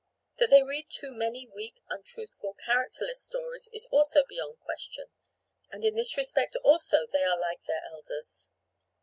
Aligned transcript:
That 0.39 0.49
they 0.49 0.63
read 0.63 0.87
too 0.89 1.11
many 1.11 1.45
weak, 1.45 1.83
untruthful, 1.87 2.57
characterless 2.65 3.21
stories 3.21 3.69
is 3.71 3.85
also 3.91 4.23
beyond 4.27 4.57
question; 4.57 5.11
and 5.69 5.85
in 5.85 5.93
this 5.93 6.17
respect 6.17 6.55
also 6.63 7.05
they 7.05 7.21
are 7.23 7.37
like 7.39 7.61
their 7.67 7.83
elders. 7.85 8.47